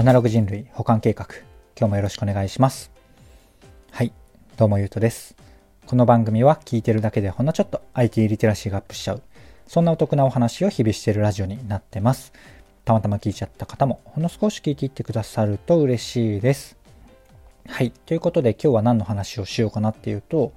[0.00, 1.26] アナログ人類保管計画。
[1.78, 2.90] 今日もよろしくお願いします。
[3.90, 4.14] はい。
[4.56, 5.36] どうもゆうとです。
[5.84, 9.22] この番組は聞いてるだけでほんのちょっと IT リテラシーがアップしちゃう。
[9.66, 12.32] そんなお得なお話を日々しているラジオになってます。
[12.86, 16.78] たまたま聞いちゃった方もほんの少し聞いていってくださると嬉しいです。
[17.68, 17.90] はい。
[17.90, 20.54] ということで今日は何の話をしようかなっていうと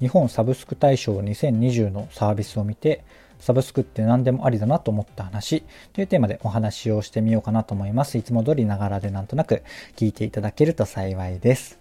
[0.00, 3.04] 日本サブスク大賞2020のサービスを見て
[3.38, 8.18] サブスクって何でもありだなと思った話というテーマでお話をしてみようかなと思います。
[8.18, 9.62] いつも通りながらでなんとなく
[9.96, 11.78] 聞いていただけると幸いです。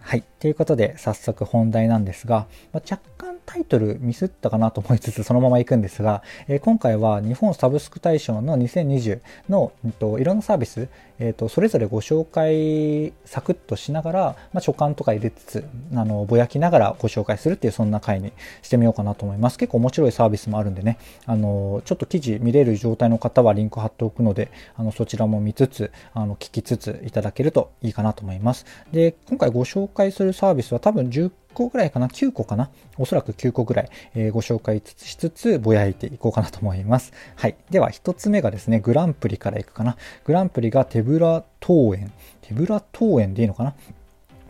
[0.00, 0.22] はい。
[0.38, 14.20] ということで、早速本題なんですが、まあ、若干タイトルミスったかなと思いつつそのまま行くんですが、えー、今回は日本サブスク大賞の2020の、うんと、いろんなサービス、えーと、それぞれご紹介サクッとしながら、
[14.52, 15.64] まあ、所感とか入れつつ
[15.94, 18.32] あのぼやきながらご紹介するっていうそんな回に
[18.62, 19.58] してみようかなと思います。
[19.58, 20.98] 結構面白いサービスもあるんでね。
[21.24, 28.66] あのちょっと記事見れる状態の方はリンク貼っておくのであのそちらも見つつあの聞きつついただけるといいかなと思います。
[28.92, 32.70] で今回ご紹介するサービスは多分10個ぐらいかな ?9 個かな？
[32.98, 37.14] おそらく9個ぐらい、えー、ご紹介しつつ、ぼやいていこうかなと思います。
[37.34, 37.56] はい。
[37.70, 39.96] では、1つ目がですね、グランプリからいくかな。
[40.24, 42.12] グランプリが手ぶら登園。
[42.42, 43.74] 手ぶら登園でいいのかな？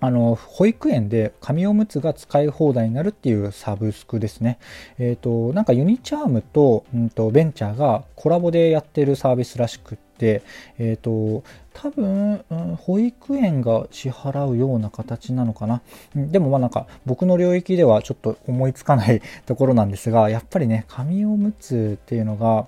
[0.01, 4.59] あの、保育園で紙おむつが使い放題になるっていうサブスクですね。
[4.99, 15.83] えっ、ー、と、なんかユニチャームと、うんと、ベンチャーがコラボでやってるサービスらしくて、え、ー、と、多分、うん、保育園が支払うような形なのかな。
[16.15, 22.67] でもまあなんか僕の領域ではちょっと思いつかない ところなんですが、やっぱりね、紙おむつっていうのが、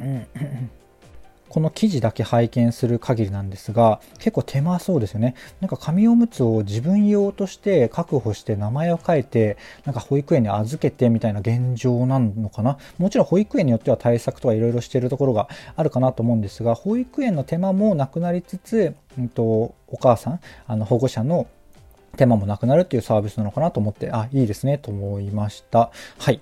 [0.00, 0.26] うん
[1.48, 5.34] この記事だけ拝見する限りなんですが、結構手間そうですよね。
[5.60, 12.78] なんか紙おむつを自分用として確保して名前を書いて、なんか保育園に預けてみたいな現状なのかな。
[12.98, 21.46] もちろん保育園によっては対策とかいろいろしているところがあるかなと思うんですが、保育園の手間もなくなりつつ、うんと、お母さん、あの保護者の
[22.16, 25.90] 手間もなくなるっていうサービスなのかなと思って、あ、いいですねと思いました。
[26.18, 26.40] はい。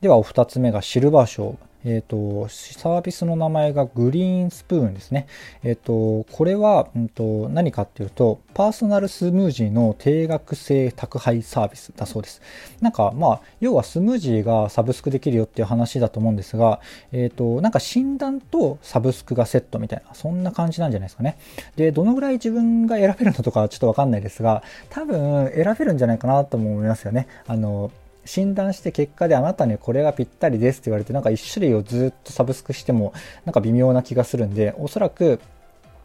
[0.00, 1.56] ではお二つ目がシルバー賞。
[1.84, 5.26] え、ー、と、サービスの名前がグリーンスプーンですね。
[5.62, 12.40] え、ー、と、これは、うんと、何かっていうと、パーソナルスムージーの定額制宅配サービスだそうです。
[12.80, 16.80] なんか、まあ、要はスムージーがサブスクできるよっていう話だと思うんですが、
[17.12, 21.36] え、ー、と、なんか診断とサブスクがセットみたいな、そんな感じなんじゃないですかね。
[21.76, 27.28] で、どのぐらい自分が選べるのとかちょっとわかんないですが、多分選べるんじゃないかなと思いますよね。
[27.46, 27.90] あの、
[28.24, 33.12] 診断して結果であなたにこれがぴったりですって言われてなんか1種類をずっとサブスクしても
[33.44, 35.40] なんか微妙な気がするんでおそらく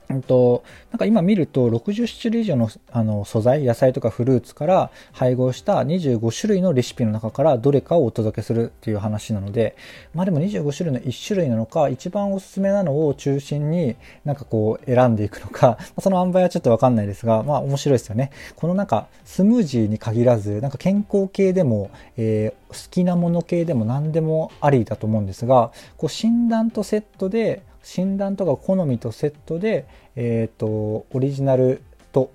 [0.10, 9.76] うんと、なんか今見ると60種類以上のあの素材、野菜とかフルーツから配合した25種類のレシピの中からどれかをお届けするっていう話なので、
[10.16, 18.32] まあでも25種類の1種類なのか、一番おすすめなのを中心になんかこう選んでいくのか、 その塩梅はちょっとわかんないですが、まあ面白いですよね。
[18.56, 29.86] このなんかスムージーに限らず、なんか健康系でも、えー、好きなもの系でも何でもありだと思うんですが、こう診断とセットで診断とか好みとセットで、
[30.16, 31.82] えっ、ー、と、オリジナル
[32.12, 32.32] と、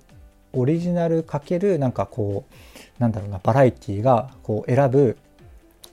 [0.53, 5.17] オリジナルかける、なんかこう、なんだろうな、バラエティがこう選ぶ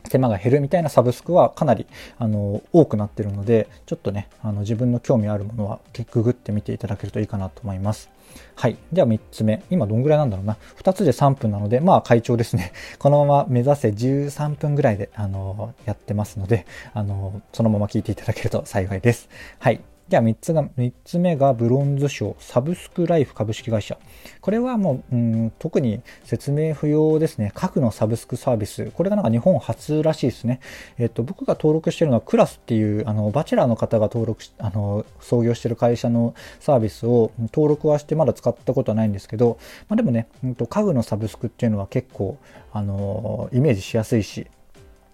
[0.08, 1.86] 手間が減るみたいなサブスクはかなり
[2.18, 5.80] あの多くなってるので、ちょっとね、あの自分の興味あるものは
[6.12, 8.10] ググってみていただけるといいかなと思います。
[8.54, 8.76] はい。
[8.92, 9.62] では3つ目。
[9.70, 10.56] 今どんぐらいなんだろうな。
[10.78, 12.72] 2つで3分なので、まあ会長ですね。
[12.98, 19.28] このまま目指せ13分ぐらいで、あの、やってますので、あの、そのまま聞いていただけると幸いです。
[19.58, 19.80] はい。
[20.08, 23.98] では3つが、3つ目がブロンズ賞、サブスクライフ株式会社。
[24.40, 27.52] これはもう、うん、特に説明不要ですね。
[27.54, 28.90] 核のサブスクサービス。
[28.90, 30.60] これがなんか日本初らしいですね。
[30.98, 39.58] えっと、僕が登録してるのはクラスっていう、あの、バチェラーの方が登録し、あの、創業してる会社のサービスを登録はしてまだ使ったことはないんですけど、
[39.88, 42.36] まあでもね、うんと、家具のサブスクっていうのは結構、
[42.72, 44.46] あの、イメージしやすいし、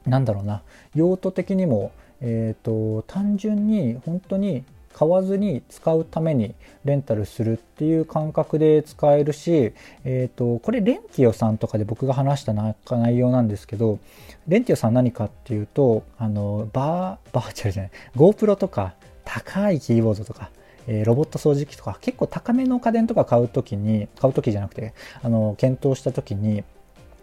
[0.06, 0.62] なんだろうな、
[0.94, 4.64] 用途的にも、えっ、と、単純に本当に
[4.98, 9.72] 買わずに使うためにレンタルするっていう感覚で使えるし、
[10.02, 14.00] えっ、ー、と、これレンティオさんとかで僕が話した内容なんですけど、
[14.48, 20.50] レンティオさん何かっていうと、あの、バー、バーチャルじゃない、GoPro とか高いキーボードとか、
[20.88, 26.64] え、ロボット掃除機とか結構高めの家電とか買うときに、買うときじゃなくて、あの、検討したときに、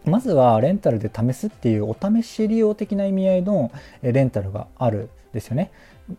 [0.05, 3.69] まずはレンタルで試すっていうお試し利用的な意味合いの
[4.01, 5.09] レンタルがある。
[5.35, 5.71] ですよね。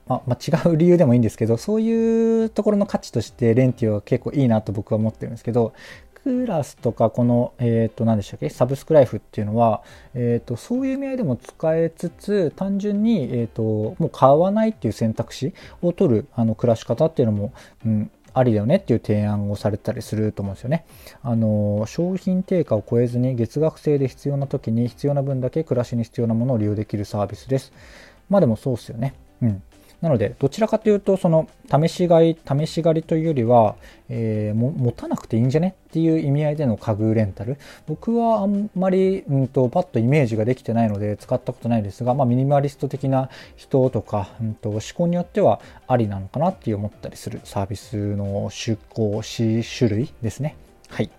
[0.06, 5.72] まあ、違う理由でもいいんですけど、そういうところの価値としてレンティオは結構いいなと僕は思ってるんですけど、
[6.22, 8.48] クラスとかこの、えっ、ー、と、何でしたっけ？
[8.48, 9.82] サブスクライフっていうのは、
[10.12, 13.62] えっ、ー、と、そういう意味合いでも使えつつ、単純に、えっ、ー、と、
[13.98, 17.52] もう買わないっていう選択肢を取る、あの、暮らし方っていうのも、
[17.84, 20.84] うん、ありだよねっていう提案をされたりすると思うんですよね。
[21.22, 27.72] あの、商品定価を超えずに月額制で必要な時に必要な分だけ暮らしに必要なものを利用できるサービスです。
[28.28, 29.14] まあでもそうっすよね。
[29.43, 29.62] うん。
[30.02, 33.76] なので、どちらかというと、その、試し買い、試し狩りというよりは、
[34.11, 37.56] えー、も持たなくていいんじゃねっていう意味合いでの家具レンタル。
[37.87, 50.56] 僕はあんまり、うんと、パッとイメージができてないので使ったことないですが、まあ、ミニマリスト的な人とか、うんと、思考によってはありなのかなって思ったりするサービスの出向し種類ですね。
[50.90, 51.11] はい。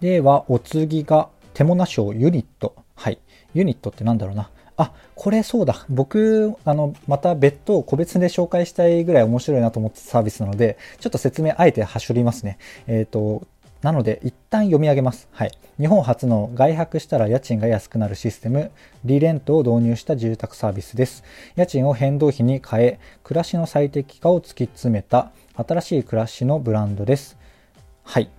[0.00, 2.74] では、お次が、手モナ賞ユニット。
[2.96, 3.18] はい。
[3.52, 4.50] ユニットってなんだろうな。
[4.76, 5.86] あ、これそうだ。
[5.88, 12.58] 僕、あの、また別途個別で紹介したいぐらい面白いなと思ったサービスなので、ちょっと説明あえてはしょりますね。
[12.86, 13.46] えっ、ー、と、
[13.82, 15.28] なので、一旦読み上げます。
[15.30, 15.52] はい。
[15.78, 18.70] 日本初の外泊したら家賃が安くなるシステム、
[19.04, 21.22] リレントを導入した住宅サービスです。
[21.54, 27.36] 家賃を変動費に変え、暮らしの最適化を突き詰めた新しい暮らしのブランドです。
[28.02, 28.30] はい。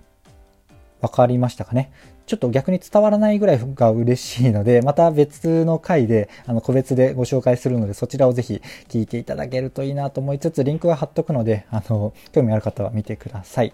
[1.00, 1.90] 分かりましたかね？
[2.26, 13.72] ちょっと逆に伝わらないぐらいが嬉しいので、 また別の回で、あの、個別でご紹介するので、そちらをぜひ聞いていただけるといいなと思いつつ、リンクは貼っとくので、あの、興味ある方は見てください。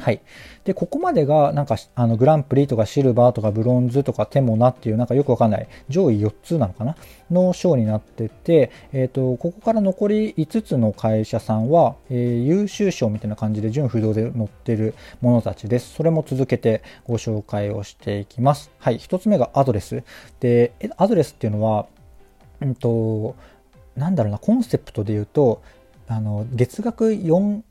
[0.00, 0.20] はい。
[0.64, 6.96] で、ここまでが、なんか、あの、グランプリとかシルバーとかブロンズとかテモナっていう、なんかよくわかんない、上位4つなのかな？
[7.30, 15.94] の賞になってて、えっ、ー、と、ここから残り5つの会社さんは、えー、優秀賞みたいな感じで純不動で載ってるものたちです。
[15.94, 18.70] それも続けてご紹介をしていきます。
[18.78, 18.98] はい。
[18.98, 20.02] 1つ目がアドレス。
[20.40, 21.86] で、アドレスっていうのは、
[22.60, 23.36] うんと、
[23.96, 25.62] なんだろうな、コンセプトで言うと、
[26.08, 27.62] あの、月額4、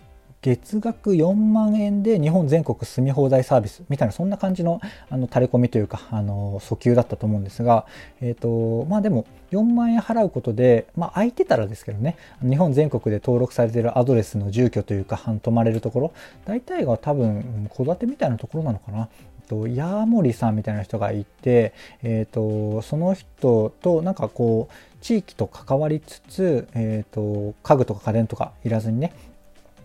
[0.41, 7.85] 月額4万円で日本全国住み放題サービスみたいなそんな感じのあの垂れ込みというかあの訴求だったと思うんですが、
[8.21, 16.13] えっ、ー、とまあでも4万円払うことで、まあ空いてたらですけどね、日本全国で登録されているアドレスの住居というか、泊まれるところ、
[16.45, 19.09] 大体が多分戸建てみたいなところなのかな。
[19.49, 29.11] と、ヤーモリさんみたいな人がいて、えっ、ー、と、その人となんかこう、地域と関わりつつ、えっ、ー、と、家具とか家電とかいらずにね、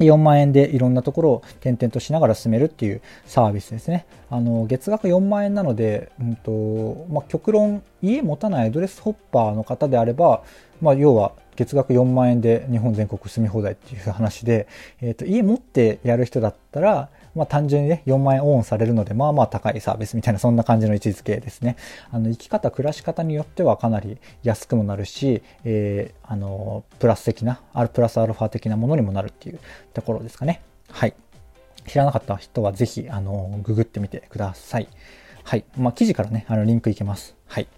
[0.01, 4.07] 4万円でいろんなところを転々としながら進めるっていうサービスですね。
[4.31, 10.43] あの、月額4万円なので、うんと、まあ、極論、家持たないアドレスホッパーの方であれば、
[10.81, 14.67] まあ、要は月額4万円で日本全国住み放題っていう話で、
[15.01, 21.77] えっ、ー、と、家持ってやる人だったら、まあ単純にね、4万円オンされるので、まあまあ高いサービスみたいな、そんな感じの位置づけですね。
[22.11, 29.59] あの、生き方、暮らし方によってはかなり安くもなるし、えー、あの、プラス的な、あるプラスアルファ的なものにもなるっていう
[29.93, 30.63] ところですかね。
[30.91, 31.15] はい。
[31.87, 34.89] 知らなかった人はぜひ、あの、ググってみてください。
[35.43, 35.65] はい。
[35.77, 37.37] まあ、記事からね、あの、リンクいけます。
[37.47, 37.69] はい。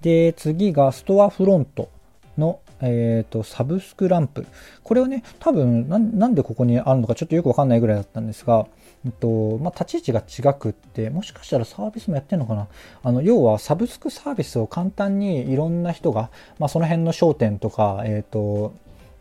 [0.00, 1.88] で、次が、ストアフロント
[2.36, 4.46] のえっ、ー、と、サブスクランプ。
[4.82, 8.66] これはね、多分な、なんでここにあるのかちょっとよくわかんないぐらいだったんですが、
[9.06, 12.66] えっと、まあ、立ち位置が違くって、もしかしたらサービスもやってんのかな
[13.02, 18.72] あの、要はサブスクサービスを簡単にいろんな人が、まあ、その辺の商店とか、えっ、と、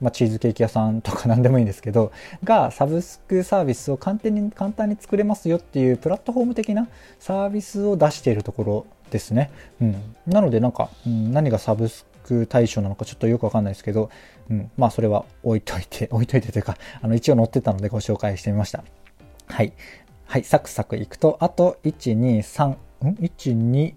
[0.02, 2.12] まあ、チーズケーキ屋さんとか 何でもいいんですけど、
[2.44, 6.88] がサブスクサービスを簡単に、簡単に作れますよっていうプラットフォーム的な
[7.20, 9.50] サービスを出しているところですね。
[9.82, 10.16] うん。
[10.26, 14.10] なのでなんか、うん、何がサブスク対象なのかちょっとよくわかんないですけど、
[14.50, 18.84] うん、まあそれは置いといて、置いといてというか、あの一応載ってたのでご紹介してみました。
[19.48, 19.74] はい。
[20.26, 22.76] はい、サクサクいくと、あと、1、2、3、ん
[23.16, 23.94] ?1、2、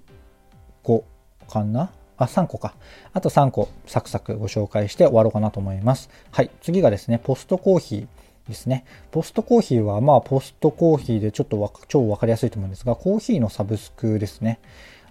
[0.85, 1.03] 5
[1.49, 1.91] かな？
[2.17, 2.75] あ、3個か。
[3.13, 6.11] あと3個サクサクご紹介して終わろうかなと思います。
[6.31, 6.51] はい。
[6.61, 8.85] 次がですね、ポストコーヒーですね。
[9.11, 14.61] ポストコーヒーは、まあ、ポストコーヒーでちょっと超わかりやすいと思うんですが、コーヒーのサブスクですね。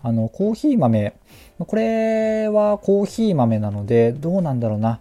[0.01, 1.13] あの、コーヒー豆、
[1.57, 4.99] これはコーヒー豆なので、どうなんだろうな。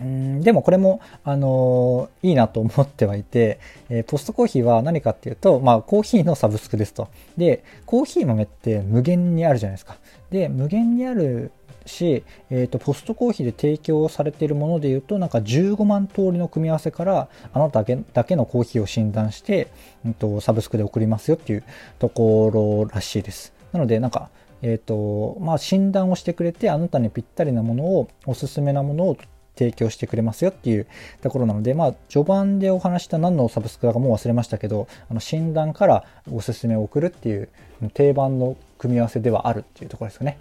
[0.00, 7.08] うんでもこれも、あのー、いいなと思ってはいて、えー、ポストコーヒーは何かっていうと、まあ、コーヒーのサブスクですと。
[7.36, 9.96] で、コーヒー豆って無限にあるじゃないですか。
[10.30, 11.50] で、無限にある
[11.86, 19.68] し、え、ー、と、ポストコーヒーで提供されているもので言うと、なんか15万通りの組み合わせから、あなただけだけのコーヒーを診断して、
[20.04, 21.64] うんと、サブスクで送りますよっていう
[21.98, 23.52] ところらしいです。
[23.72, 24.30] なので、なんか、
[24.62, 29.16] え、ー、と、まあ、診断をしてくれて、あなたにぴったりなものを、おすすめなものを
[29.56, 30.86] 提供してくれますよっていう
[31.22, 37.48] ところなので、まあ、序盤でお話した何のサブスクだかもう忘れましたけど、あの診断からおすすめを送るっていう
[37.94, 40.38] 定番の組み合わせではあるっていうところですよね。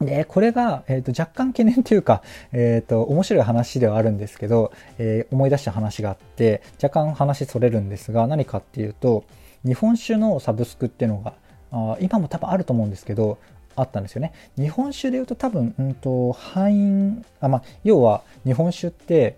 [0.00, 9.24] で、これが、えっ、ー、と、若干懸念というか、えっ、ー、と、面白い話ではあるんですけど、えー、思い出した話があって、若干話それるんですが、何かっていうと、
[9.64, 11.34] 日本酒のサブスクっていうのが、
[11.72, 13.38] あ今も多分あると思うんですけど、
[13.80, 14.32] あったんですよね。
[14.56, 19.36] 日本酒で言うと多分、うんと、敗因、あ、まあ、要は日本酒って、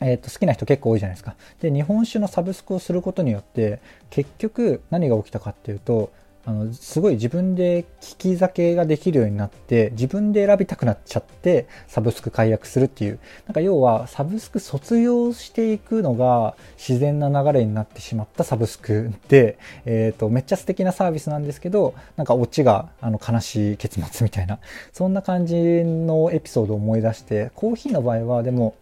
[0.00, 1.36] えー、と好きな人結構多いじゃないですか。
[1.60, 6.12] で、日本酒のサブスクをすることによって、結局何が起きたかっていうと、
[6.44, 13.20] あの、すごい自分で聞き酒ができるようになって、自分で選びたくなっちゃって、サブスク解約するっていう。
[13.46, 24.58] なんか要は、サブスク卒業していくのが自然な流れになってしまったサブスクで、え、ー、と、めっちゃ素敵なサービスなんですけど、なんかオチが、あの、悲しい結末みたいな、
[24.92, 28.74] そんな感じのエピソードを思い出して、コーヒーの場合は、でも、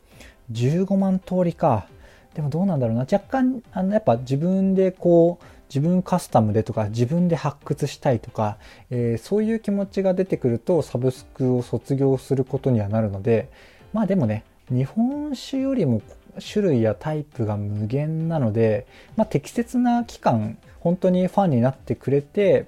[0.52, 1.86] 15万通りか。
[2.34, 3.02] でもどうなんだろうな。
[3.02, 8.58] 若干、あの、やっぱ自分でこう、自分カスタムでとか自分で発掘したいとか、
[8.90, 13.48] えー、そういう気持ちが出てくるとサブスクを卒業することにはなるので
[13.92, 16.02] まあでもね日本酒よりも
[16.40, 18.86] 種類やタイプが無限なので、
[19.16, 22.66] まあ、適切な期間本当にファンになってくれて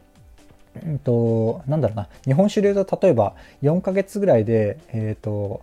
[0.86, 5.62] うんと、なんだろうな、日本酒で言うと、例えば4ヶ月ぐらいで、えっ、ー、と、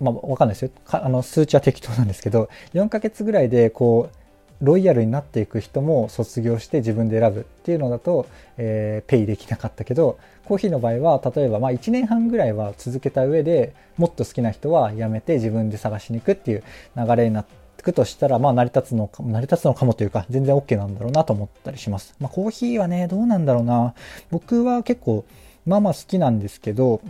[0.00, 0.70] まあ、わかんないですよ。
[0.88, 4.16] あの、数値は適当なんですけど、4ヶ月ぐらいで、こう、
[4.60, 16.64] ロイヤルになっていく人も卒業して自分で選ぶっていうのだと、えー、ペイできなかったけどコーヒーの場合は例えばまあ1年半ぐらいは続けた上でもっと好きな人はやめて自分で探しに行くっていう
[16.96, 22.14] 流れになってくとしたらまあ成り立つのか成り立つのかもというか全然 OK なんだろうなと思ったりします。
[22.18, 23.94] まあ、コーヒーはねどうなんだろうな
[24.30, 25.24] 僕は結構
[25.64, 27.00] まあまあ好きなんですけど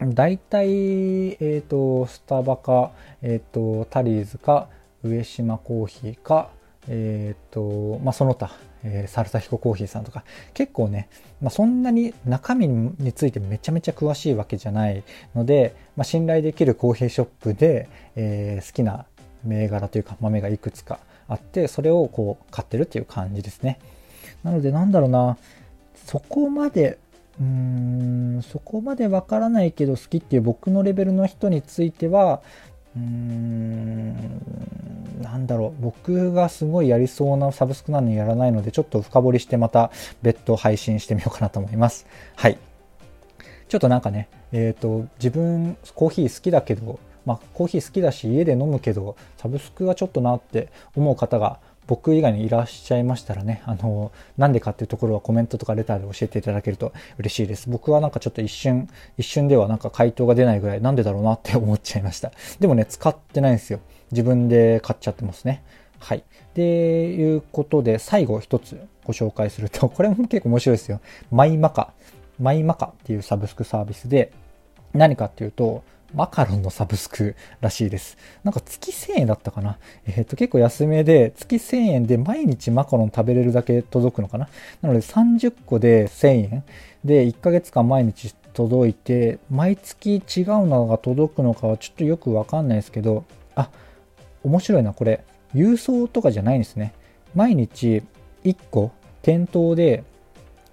[0.00, 2.90] 大体、えっ、ー、と、スタバか、
[3.22, 4.68] えっ、ー、と、タリーズか、
[5.04, 6.50] 上島コーヒーか、
[6.88, 8.52] えっ、と、まあ、その他、
[8.84, 10.24] えー、サルサヒココーヒーさんとか、
[10.54, 11.08] 結構ね、
[11.40, 15.02] まあ、そんなに中身についてめちゃめちゃ詳しいわけじゃない
[15.34, 19.06] ので、まあ、信頼できるコーヒーショップで、えー、好きな
[19.44, 20.98] 銘柄というか豆がいくつか
[21.28, 23.78] あって、それをこう買ってるっていう感じですね。
[24.42, 25.36] なのでなんだろうな、
[26.06, 26.98] そこまで、
[27.40, 32.42] うーん、そこまでわからないけど好きっていう僕のレベルの人については、
[32.96, 34.42] うーん
[35.22, 35.82] なんだろう。
[35.82, 39.90] 僕がすごいやりそうなサブスクなのにやらないのでちょっと深掘りしてまた
[40.22, 42.06] 別途配信してみようかなと思います。
[42.36, 42.58] はい。
[43.68, 57.68] ちょっとなんかねえっ、ー、と自分コーヒー好きだけどまあコーヒー好きだし家で飲むけどサブスクはちょっとなって思う方が僕以外にいらっしゃいましたらね、あの、なんでかっていうところはコメントとかレターで教えていただけると嬉しいです。
[57.68, 62.30] 僕はなんかちょっと一瞬、一瞬ではなんか回答が出ないぐらいなんでだろうなって思っちゃいました。
[62.60, 63.80] でもね、使ってないんですよ。
[64.12, 65.62] 自分で買っちゃってますね。
[65.98, 66.22] はい。
[66.54, 71.00] で、いうことで、最後一つご紹介すると、 これも結構面白いですよ。
[71.30, 71.92] マイマカ。
[72.38, 74.32] マイマカっていうサブスクサービスで、
[74.94, 75.82] 何かっていうと、
[76.14, 78.16] マカロンのサブスクらしいです。
[78.44, 79.78] なんか月1000円だったかな。
[80.06, 84.48] えっ、ー、と、結構安めで、月1000円で毎日マカロン食べれるだけ届くのかな。
[84.80, 86.64] なので30個で1000円
[87.04, 93.70] で1ヶ月間毎日届いて、毎月違うのが届くのかはちょっとよくわかんないですけど、あ、
[94.44, 95.24] 面白いな、これ。
[95.54, 96.94] 郵送とかじゃないんですね。
[97.34, 98.02] 毎日
[98.44, 98.92] 1個
[99.22, 100.04] 店頭で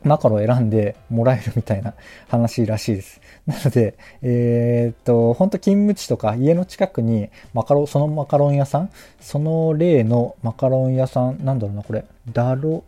[0.04, 1.94] マカロン選んでもらえるみたいな
[2.28, 3.22] 話らしいです。
[3.46, 8.90] なので、えー、っと、本当勤務地とか家の近くにマカロン、そのマカロン屋さん、
[9.20, 12.84] その例のマカロン屋さん、なんだろうな、これ、ダロ、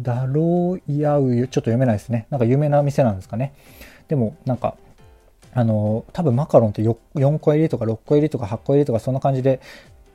[0.00, 2.26] ダロヤウユ、ちょっと読めないですね。
[2.30, 3.52] なんか有名な店なんですかね。
[4.08, 4.76] でも、なんか、
[5.54, 9.60] あの、多分マカロンって4個入りとか6個入りとか8個入りとかそんな感じで、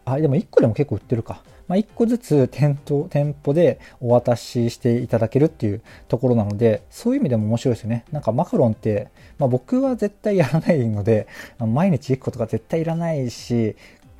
[0.05, 1.43] あ、でも1個でも結構売ってるか。
[1.67, 8.05] まあ、1個ずつ店頭店舗でお渡ししていただけるっていうところなので、そういう意味でも面白いですよね。
[8.11, 11.27] なんかマカロンって、まあ、僕は絶対やらないので、
[11.59, 13.75] 毎日1個とか絶対いらないし、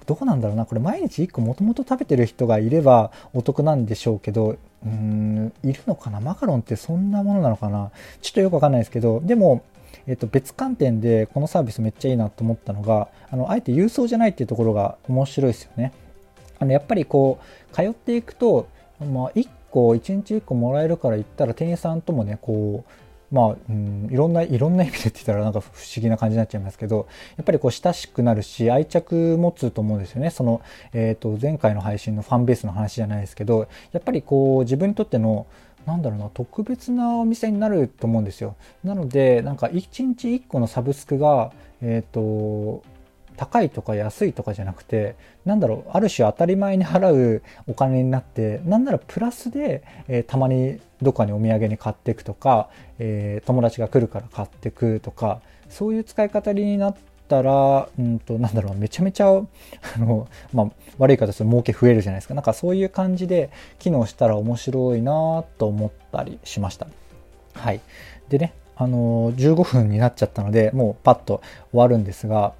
[0.07, 9.63] どうなんだろうな、これ毎日1個もともと食べてる人がいればお得なんでしょうけど、うーん、いるのかなマカロンってそんなものなのかなちょっとよくわかんないですけど、でも、
[10.07, 15.91] えっと、別観点でこのサービスめっちゃいいなと思ったのが、あの、あえて郵送じゃないっていうところが面白いですよね。
[16.59, 17.39] あのやっぱりこ
[17.71, 18.67] う通っていくと、
[18.99, 22.91] まあ、1個1日1個もらえるから言ったら店員さんともねこう
[23.31, 30.29] まあ、うん、いろんな、いろんな意味でって言ったらなんか不思議な感じになっちゃいますけど、やっぱりこう親しくなるし、愛着持つと思うんですよね。
[30.29, 30.61] その、
[30.93, 35.45] え、ー、と、前回の配信のファンベースの話じゃないですけど、やっぱりこう自分にとっての、
[35.85, 38.55] なんだろうな、特別なお店になると思うんですよ。
[38.83, 42.83] なので、なんか1日1個のサブスクが、えっ、ー、と、
[43.37, 45.15] 高いとか安いとかじゃなくて、
[45.45, 56.95] なんだろう、ある種当たり前に払うお金になって、なんならプラスで、えー、たまにどっかにお土産に買っていくとか、えー、友達が来るから買ってくとか、そういう使い方になっ
[57.27, 59.43] たら、うんと、なんだろう、めちゃめちゃ、あ
[59.99, 62.33] の、まあ、悪い形で儲け増えるじゃないですか。
[62.33, 66.87] なんかそういう感じで機能したら面白いなと思ったりしました。
[67.53, 67.81] はい。
[68.29, 71.41] でね、あの15分になっちゃったので、もうパッと
[71.71, 72.53] 終わるんですが、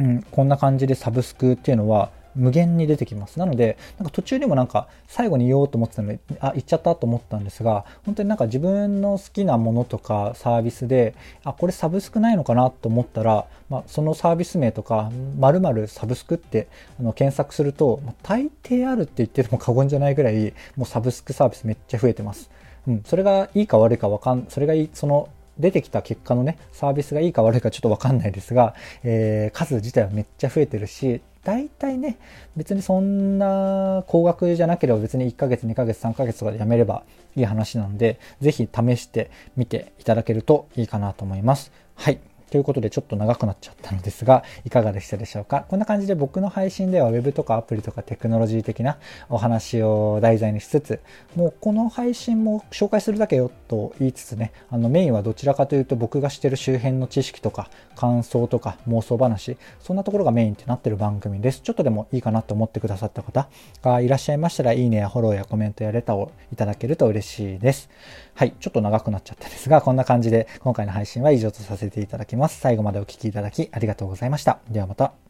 [0.00, 3.38] うん、こんな感じでサブスクっていうのは無限に出てきます。
[3.38, 11.14] なので、なんか途中にもなんか最後に言おうと思ってたのに、あ、言っちゃったと思ったんですが、本当になんか自分の好きなものとかサービスで、
[11.44, 22.50] あ、これサブスクないのかなと思ったら、まあ、そのサービス名とか、〇〇サブスクってあの検索すると、まあ、大抵あるって言っても過言じゃないぐらい、もうサブスクサービスめっちゃ増えてます。
[22.86, 25.28] うん、それがいいか悪いかわかん、それがいい、その
[25.60, 32.18] 出てきた結果のね、サービスがいいか悪いかちょっとわかんないですが、えー、数自体はめっちゃ増えてるし、大体ね、
[32.56, 37.02] 別にそんな高額じゃなければ別に1ヶ月、2ヶ月、3ヶ月とかでやめれば
[37.36, 41.72] いい話なんで、ぜひ試してみていただけるといいかなと思います。
[41.94, 42.20] はい。
[42.50, 45.64] ということでちょっと長くなっちゃったのですが、いかがでしたでしょうか？
[45.68, 51.00] こんな感じで僕の配信では Web とかアプリとかテクノロジー的なお話を題材にしつつ、
[51.36, 61.60] もうこの配信も紹介するだけよと言いつつね、あのメインはどちらかというと僕がしてる周辺の知識とか感想とか妄想話、そんなところがメインってなってる番組です。
[61.60, 63.48] ちょっとでもいいかなと思ってくださった方
[63.82, 67.88] がいらっしゃいましたら、いいねやフォローやコメントやレターをいただけると嬉しいです。
[68.34, 72.58] はい、ちょっと長くなっちゃったですが、こんな感じで今回の配信は以上とさせていただきますます。
[72.60, 74.58] 最後までお聴きいただきありがとうございました。
[74.68, 75.29] ではまた。